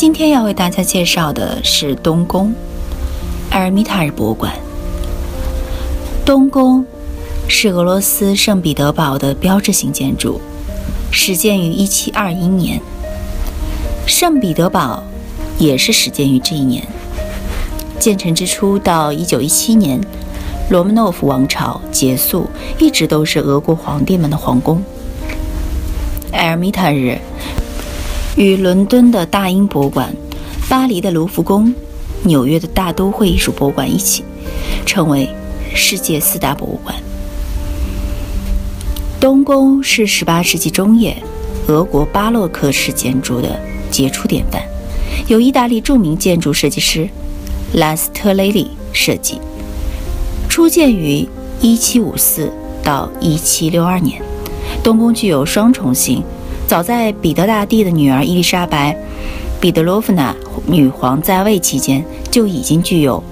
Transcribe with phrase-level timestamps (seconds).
[0.00, 2.54] 今天要为大家介绍的是东宫
[3.50, 4.54] 埃尔米塔日博物馆。
[6.24, 6.86] 东宫
[7.48, 10.40] 是俄罗斯圣彼得堡的标志性建筑，
[11.10, 12.80] 始建于1721年。
[14.06, 15.02] 圣彼得堡
[15.58, 16.86] 也是始建于这一年。
[17.98, 20.00] 建成之初到1917年，
[20.70, 24.80] 罗曼诺夫王朝结束，一直都是俄国皇帝们的皇宫。
[26.30, 27.18] 埃尔米塔日。
[28.38, 30.14] 与伦敦的大英博物馆、
[30.68, 31.74] 巴黎的卢浮宫、
[32.22, 34.22] 纽约的大都会艺术博物馆一起，
[34.86, 35.28] 成为
[35.74, 36.94] 世界四大博物馆。
[39.18, 41.20] 东宫是18世纪中叶
[41.66, 43.58] 俄国巴洛克式建筑的
[43.90, 44.62] 杰出典范，
[45.26, 47.08] 由意大利著名建筑设计师
[47.72, 49.40] 拉斯特雷利设计，
[50.48, 51.28] 初建于
[51.60, 52.50] 1754
[52.84, 54.22] 到1762年。
[54.84, 56.22] 东宫具有双重性。
[56.68, 58.92] 早在彼得大帝的女儿伊丽莎白·
[59.58, 63.24] 彼得罗夫娜女皇在位期间，就已经具有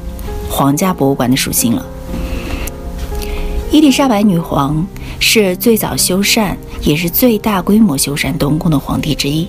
[0.48, 1.84] 皇家博物馆的属性了。
[3.70, 4.86] 伊丽莎白女皇
[5.20, 9.46] 是最早修缮，也是最大规模修缮东宫的皇帝之一。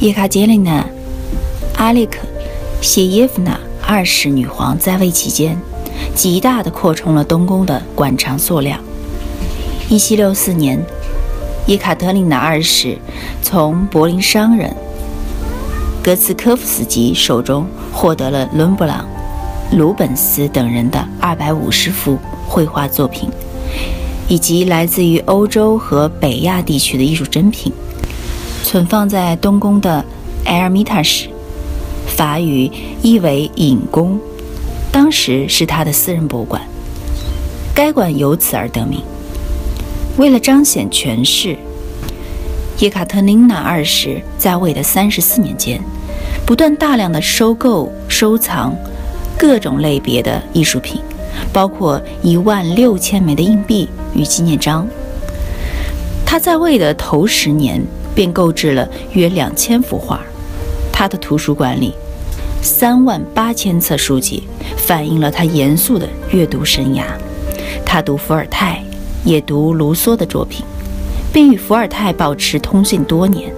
[0.00, 0.82] 叶卡捷琳娜·
[1.78, 2.18] 阿列克
[2.82, 5.56] 谢耶夫娜二世女皇在位期间，
[6.14, 8.78] 极大地扩充了东宫的馆藏数量。
[9.88, 10.86] 1764年。
[11.66, 12.96] 伊卡特琳娜二世
[13.42, 14.72] 从柏林商人
[16.00, 19.04] 格茨科夫斯基手中获得了伦勃朗、
[19.72, 22.16] 鲁本斯等人的二百五十幅
[22.46, 23.28] 绘画作品，
[24.28, 27.72] 以及来自于欧洲和北亚地区的艺术珍品，
[28.62, 30.04] 存放在东宫的
[30.44, 31.28] 埃尔米塔什，
[32.06, 32.70] 法语
[33.02, 34.20] 意为隐宫，
[34.92, 36.62] 当时是他的私人博物馆，
[37.74, 39.02] 该馆由此而得名。
[40.16, 41.54] 为了彰显权势，
[42.78, 45.78] 叶卡特琳娜二世在位的三十四年间，
[46.46, 48.74] 不断大量的收购、收藏
[49.38, 51.02] 各种类别的艺术品，
[51.52, 54.88] 包括一万六千枚的硬币与纪念章。
[56.24, 57.82] 他在位的头十年
[58.14, 60.20] 便购置了约两千幅画。
[60.90, 61.92] 他的图书馆里
[62.62, 64.44] 三万八千册书籍，
[64.78, 67.02] 反映了他严肃的阅读生涯。
[67.84, 68.82] 他读伏尔泰。
[69.26, 70.64] 也读卢梭的作品，
[71.32, 73.52] 并与伏尔泰保持通信多年，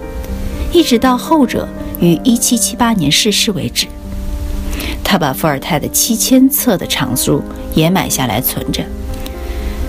[0.73, 1.69] 一直到后者
[2.01, 3.85] 于1778年逝世为止。
[5.03, 7.41] 他把伏尔泰的七千册的藏书
[7.75, 8.83] 也买下来存着。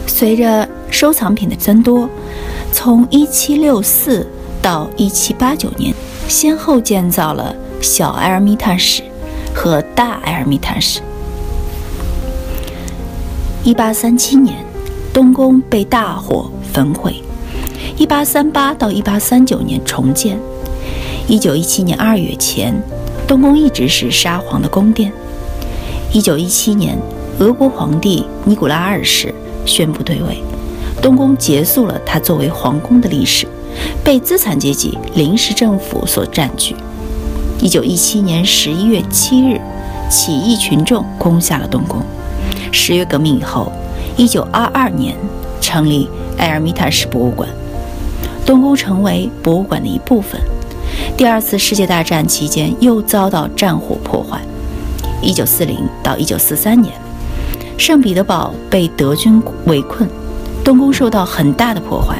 [0.06, 2.06] 随着收藏品的增多，
[2.72, 4.26] 从1764
[4.60, 5.94] 到1789年，
[6.28, 9.02] 先后建造了小埃尔米塔什
[9.54, 11.00] 和大埃尔米塔什。
[13.64, 14.69] 1837年。
[15.12, 17.20] 东宫被大火焚毁
[17.98, 20.38] ，1838到1839年重建。
[21.28, 22.74] 1917年2月前，
[23.26, 25.12] 东宫一直是沙皇的宫殿。
[26.12, 26.98] 1917年，
[27.40, 29.34] 俄国皇帝尼古拉二世
[29.66, 30.42] 宣布退位，
[31.02, 33.48] 东宫结束了他作为皇宫的历史，
[34.04, 36.76] 被资产阶级临时政府所占据。
[37.60, 39.60] 1917年11月7日，
[40.08, 42.00] 起义群众攻下了东宫。
[42.70, 43.72] 十月革命以后。
[44.16, 45.16] 一九二二年
[45.60, 46.08] 成立
[46.38, 47.48] 埃尔米塔什博物馆，
[48.44, 50.40] 东宫成为博物馆的一部分。
[51.16, 54.40] 第二次世界大战期间又遭到战火破坏。
[55.22, 56.92] 一九四零到一九四三年，
[57.78, 60.08] 圣彼得堡被德军围困，
[60.64, 62.16] 东宫受到很大的破坏，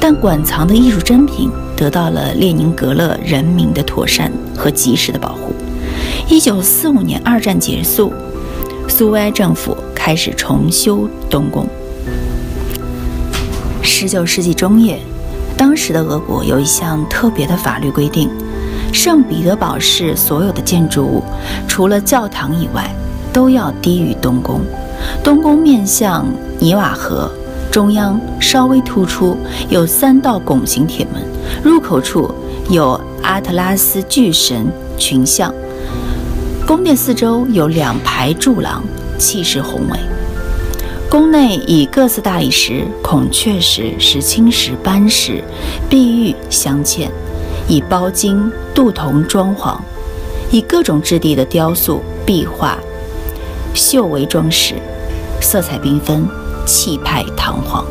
[0.00, 5.52] 但馆藏的艺术珍品得到了列宁格勒人民的妥善和及时的保护。
[6.28, 8.12] 一九四五年二战结束，
[8.88, 9.76] 苏维埃政府。
[10.04, 11.64] 开始重修东宫。
[13.82, 14.98] 十九世纪中叶，
[15.56, 18.28] 当时的俄国有一项特别的法律规定：
[18.92, 21.22] 圣彼得堡市所有的建筑物，
[21.68, 22.92] 除了教堂以外，
[23.32, 24.62] 都要低于东宫。
[25.22, 26.26] 东宫面向
[26.58, 27.30] 尼瓦河，
[27.70, 29.36] 中央稍微突出，
[29.68, 31.22] 有三道拱形铁门，
[31.62, 32.28] 入口处
[32.68, 34.66] 有阿特拉斯巨神
[34.98, 35.54] 群像。
[36.66, 38.82] 宫殿四周有两排柱廊，
[39.22, 39.98] 气势宏伟。
[41.08, 45.44] 宫内以各色大理石、孔雀石、石青石、斑石、
[45.88, 47.08] 碧玉镶嵌，
[47.68, 49.78] 以包金、镀铜装潢，
[50.50, 52.76] 以各种质地的雕塑、壁画、
[53.74, 54.74] 绣为装饰，
[55.40, 56.26] 色彩缤纷，
[56.66, 57.84] 气派堂皇。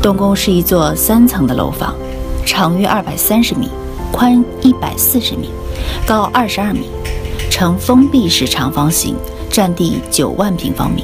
[0.00, 1.94] 东宫是一座三层的楼房，
[2.46, 3.68] 长约二百三十米，
[4.10, 5.50] 宽一百四十米，
[6.06, 6.88] 高二十二米，
[7.50, 9.16] 呈封闭式长方形，
[9.56, 11.02] 占地九万平方米。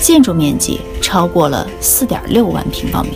[0.00, 3.14] 建筑面积超过了四点六万平方米。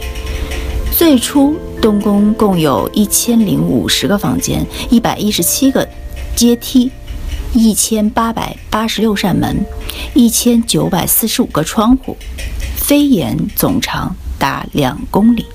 [0.90, 5.88] 最初，东宫共有一千零五十个房间，一百一十七个
[6.34, 6.90] 阶梯，
[7.52, 9.64] 一千八百八十六扇门，
[10.14, 12.17] 一千九百四十五个窗户，
[12.76, 15.46] 飞檐总长达两公里。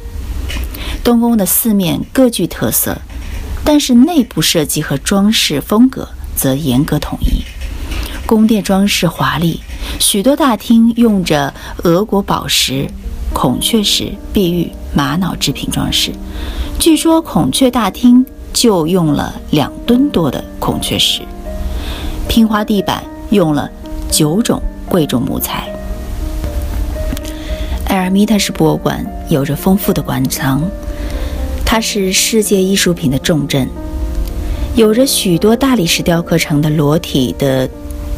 [1.04, 2.98] 东宫的四面各具特色，
[3.66, 6.08] 但是内部设计和装饰风格
[6.38, 7.44] 则严格统一。
[8.28, 9.62] 宫殿装饰华丽。
[10.00, 11.52] 许多大厅用着
[11.84, 12.86] 俄国宝石、
[13.34, 16.12] 孔雀石、碧玉、玛瑙制品装饰。
[16.78, 21.22] 据说孔雀大厅就用了两吨多的孔雀石。
[22.28, 23.02] 拼花地板
[23.32, 23.72] 用了
[24.12, 25.68] 九种贵重木材。
[27.86, 30.62] 埃尔米塔什博物馆有着丰富的馆藏，
[31.66, 33.70] 它是世界艺术品的重镇，
[34.76, 37.68] 有着许多大理石雕刻成的裸体的。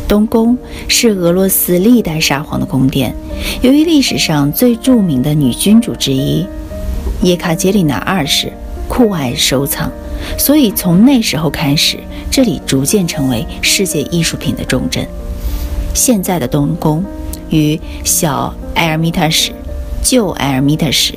[0.09, 0.57] 东宫
[0.87, 3.13] 是俄罗斯历代沙皇的宫殿，
[3.61, 6.43] 由于历史上最著名的女君主之一
[7.21, 8.51] 叶卡捷琳娜二世
[8.87, 9.91] 酷爱收藏，
[10.35, 11.99] 所以从那时候开始，
[12.31, 15.07] 这里逐渐成为世界艺术品的重镇。
[15.93, 17.05] 现在的东宫
[17.51, 19.53] 与小埃尔米塔什、
[20.01, 21.13] 旧埃尔米塔什、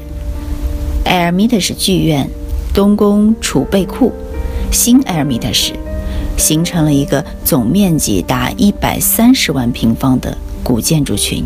[1.06, 2.28] 埃尔米塔什剧院、
[2.74, 4.12] 东宫储备库、
[4.70, 5.72] 新埃尔米塔什。
[6.36, 11.44] 形成了一个总面积达一百三十万平方的古建筑群，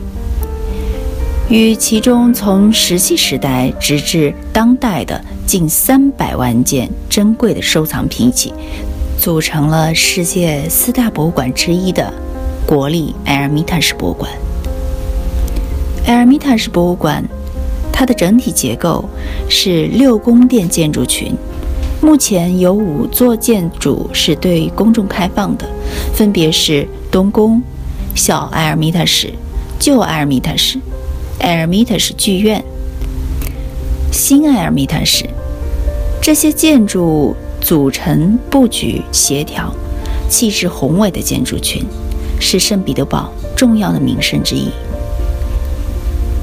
[1.48, 8.52] 与其中从石器时代直至当代的近三百万件珍贵的收藏品一起，
[9.18, 12.12] 组成了世界四大博物馆之一的
[12.66, 14.30] 国立埃尔米塔什博物馆。
[16.06, 17.24] 埃尔米塔什博物馆，
[17.92, 19.04] 它的整体结构
[19.48, 21.34] 是六宫殿建筑群。
[22.00, 25.66] 目前有五座建筑是对公众开放的，
[26.14, 27.60] 分别是东宫、
[28.14, 29.32] 小埃尔米塔什、
[29.78, 30.80] 旧埃尔米塔什、
[31.40, 32.62] 埃尔米塔什剧院、
[34.12, 35.26] 新埃尔米塔什。
[36.22, 39.72] 这些建筑组成布局协调、
[40.28, 41.84] 气势宏伟的建筑群，
[42.38, 44.70] 是圣彼得堡重要的名胜之一。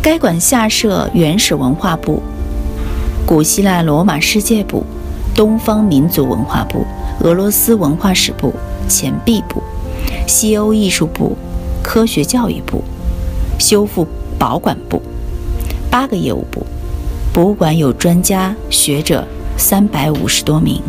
[0.02, 2.22] 该馆下设原始文化部、
[3.26, 4.84] 古希腊罗马世界部。
[5.36, 6.86] 东方民族文化部、
[7.22, 8.54] 俄罗斯文化史部、
[8.88, 9.62] 钱币部、
[10.28, 11.36] 西欧艺术部、
[11.84, 12.84] 科学教育部、
[13.60, 14.08] 修复
[14.38, 15.02] 保管部
[15.90, 16.66] 八个业务部。
[17.34, 19.28] 博物馆有专家学者
[19.58, 20.80] 三百五十多名。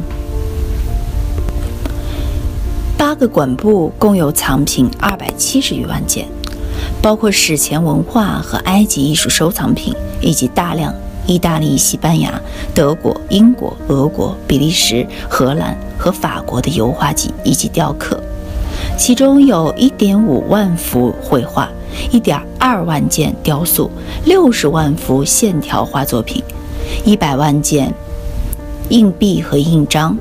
[2.98, 6.28] 八个馆部共有藏品二百七十余万件，
[7.00, 10.92] 包括史前文化和埃及艺术收藏品，以及大量。
[11.26, 12.40] 意大利、西班牙、
[12.74, 18.22] 德国、英国、俄国、比利时、荷兰和法国的油画集以及雕刻，
[18.98, 21.70] 其中有一点五万幅绘画、
[22.10, 23.90] 一点二万件雕塑、
[24.26, 26.42] 六十万幅线条画作品、
[27.06, 27.92] 一百万件
[28.90, 30.16] 硬币和印章、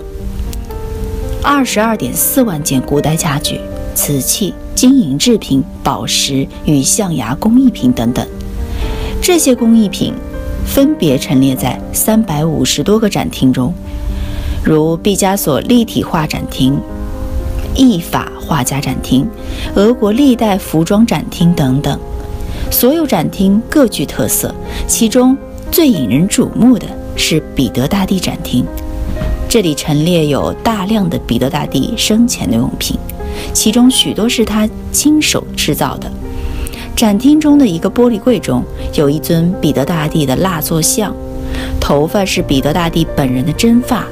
[1.43, 3.59] 二十二点四万件古代家具、
[3.93, 8.25] 瓷器、金银制品、宝石与象牙工艺品等等。
[9.21, 10.13] 这些工艺品。
[10.65, 13.73] 分别陈列在三百五十多个展厅中，
[14.63, 16.79] 如毕加索立体画展厅、
[17.75, 19.27] 意法画家展厅、
[19.75, 21.99] 俄国历代服装展厅等等。
[22.71, 24.53] 所有展厅各具特色，
[24.87, 25.37] 其中
[25.71, 28.65] 最引人瞩目的是彼得大帝展厅。
[29.47, 32.97] 这里陈列有大量的彼得大帝生前的用品，
[33.53, 36.11] 其中许多是他亲手制造的。
[36.95, 41.13] 展厅中的一个玻璃柜中有一尊彼得大帝的蜡作像，
[41.79, 44.05] 头发是彼得大帝本人的真发。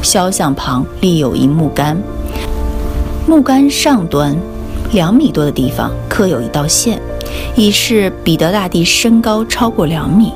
[0.00, 2.00] 肖像旁立有一木杆，
[3.26, 4.36] 木杆上端
[4.92, 7.00] 两米多的地方刻有一道线，
[7.56, 10.32] 以示彼得大帝身高超过两米。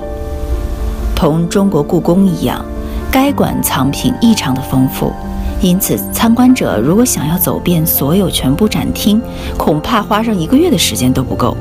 [1.14, 2.64] 同中国故宫一样，
[3.10, 5.12] 该馆藏品异常的丰富。
[5.60, 9.20] 因此，参观者如果想要走遍所有全部展厅，
[9.56, 11.56] 恐怕花上一个月的时间都不够。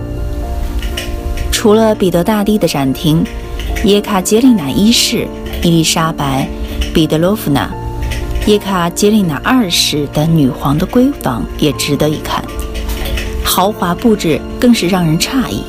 [1.67, 3.21] 除了彼得大帝的展厅，
[3.83, 5.27] 叶卡捷琳娜一世、
[5.61, 6.47] 伊丽莎白、
[6.93, 7.69] 彼得罗夫娜、
[8.45, 12.41] 叶卡捷琳娜二世的女皇的闺房也值得一看，
[13.43, 15.61] 豪华布置更是让人诧异。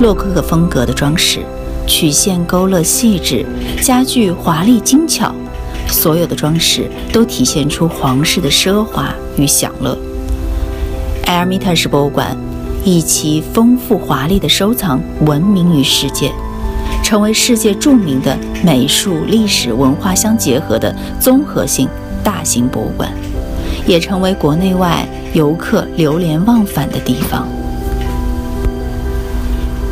[0.00, 1.40] 洛可可风格的装饰，
[1.86, 3.44] 曲线勾勒细致，
[3.82, 5.34] 家具华丽精巧，
[5.86, 9.98] 所有的装饰都体现出皇室的奢华与享乐。
[11.26, 12.34] 埃尔米塔什博物馆
[12.86, 16.30] 以其丰富华丽的收藏闻名于世界。
[17.02, 21.88] 成为世界著名的美术、历史文化相结合的综合性
[22.22, 23.10] 大型博物馆，
[23.88, 27.48] 也成为国内外游客流连忘返的地方。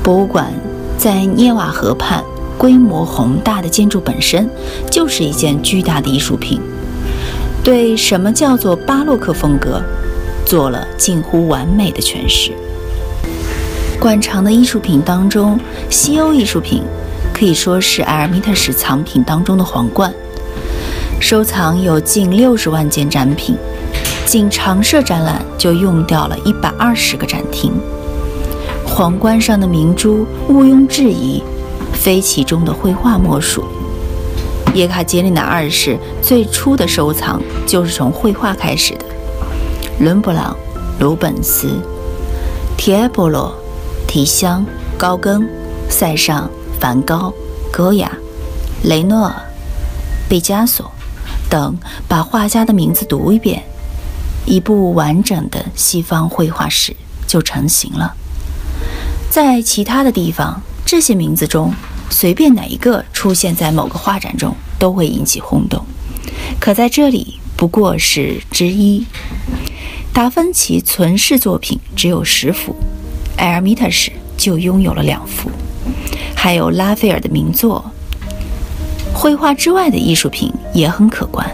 [0.02, 0.52] 博物馆
[0.96, 2.22] 在涅瓦河畔，
[2.56, 4.48] 规模宏大的建筑本身
[4.88, 6.60] 就是一件巨大的艺术品，
[7.64, 9.82] 对什么叫做巴洛克风格
[10.46, 12.52] 做了近乎完美的诠释。
[14.04, 15.58] 馆藏的艺术品当中，
[15.88, 16.82] 西欧艺术品。
[17.32, 20.12] 可以说是埃尔米塔什藏品当中的皇冠，
[21.18, 23.56] 收藏有近六十万件展品，
[24.26, 27.72] 仅常设展览就用掉了一百二十个展厅。
[28.84, 31.42] 皇冠上的明珠毋庸置疑，
[31.94, 33.64] 非其中的绘画莫属。
[34.74, 39.06] 叶卡捷琳娜二世最初的收藏就是从绘画开始的，
[40.00, 40.54] 伦勃朗、
[41.00, 41.80] 鲁本斯、
[42.76, 43.50] 提埃波罗、
[44.14, 44.64] 提香、
[44.96, 45.44] 高更、
[45.90, 46.48] 塞尚。
[46.78, 47.34] 梵高、
[47.72, 48.12] 戈雅、
[48.84, 49.34] 雷诺、
[50.28, 50.88] 毕加索
[51.50, 53.64] 等，把画家的名字读一遍，
[54.46, 56.94] 一部完整的西方绘画史
[57.26, 58.14] 就成型了。
[59.30, 61.74] 在其他的地方，这些名字中
[62.08, 65.84] 随便哪一个出现在某个画展中，都会引起轰动。
[66.60, 69.04] 可在这里，不过是之一。
[70.12, 72.76] 达芬奇存世作品只有十幅，
[73.36, 75.50] 埃尔米塔什就拥有了两幅。
[76.34, 77.84] 还有拉斐尔的名作，
[79.14, 81.48] 绘画之外的艺术品也很可观。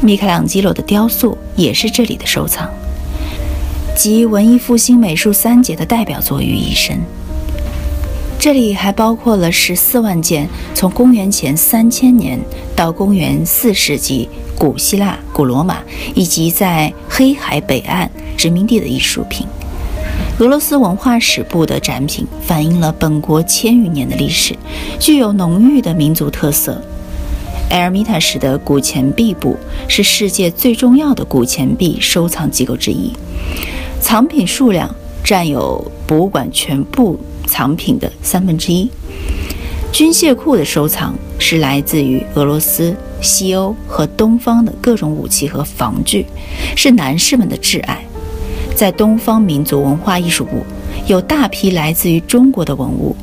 [0.00, 2.68] 米开朗基罗的雕塑也是这里的收藏，
[3.96, 7.00] 集文艺复兴美术三杰的代表作于一身。
[8.38, 12.38] 这里还包括了十四万件从公元前三千年
[12.76, 15.78] 到公元四世纪古希腊、古罗马
[16.14, 19.44] 以及在黑海北岸殖民地的艺术品。
[20.38, 24.54] 俄罗斯文化史部的展品反映了本国千余年的历史，
[25.00, 26.80] 具有浓郁的民族特色。
[27.70, 29.56] 埃尔米塔什的古钱币部
[29.88, 33.12] 是世界最重要的古钱币收藏机构之一，
[34.00, 34.88] 藏品数量
[35.24, 37.18] 占有博物馆全部
[37.48, 38.88] 藏品的三分之一。
[39.90, 46.24] 军械库的收藏是来自于俄罗斯、西欧和东方的各种武器和防具，
[46.76, 48.04] 是男士们的挚爱。
[48.78, 50.64] 在东方民族文化艺术部，
[51.08, 53.16] 有大批来自于中国的文物，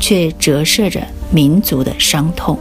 [0.00, 2.58] 却折射着民族的伤痛，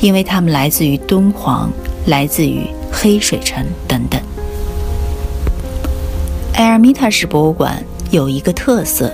[0.00, 1.70] 因为它们来自于敦煌，
[2.06, 4.20] 来自于黑水城等等。
[6.54, 7.80] 埃尔米塔什博物馆
[8.10, 9.12] 有一个特色，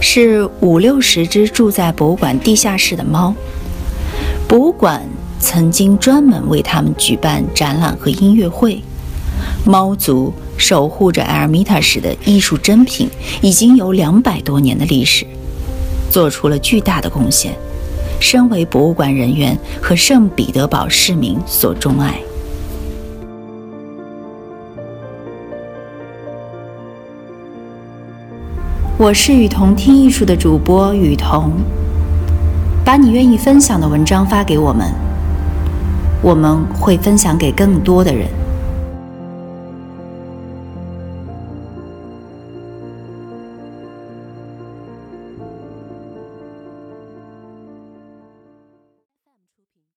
[0.00, 3.34] 是五六十只住在博物馆地下室的猫。
[4.46, 5.02] 博物馆
[5.40, 8.80] 曾经专门为它们举办展览和音乐会。
[9.66, 13.08] 猫族守护着埃尔米塔什的艺术珍品，
[13.40, 15.24] 已经有两百多年的历史，
[16.10, 17.54] 做出了巨大的贡献，
[18.20, 22.20] 身为博物馆人员和圣彼得堡市民所钟爱。
[28.98, 31.52] 我是雨桐听艺术的主播雨桐，
[32.84, 34.92] 把你愿意分享的文章发给我们，
[36.20, 38.28] 我们会分享给更多的人。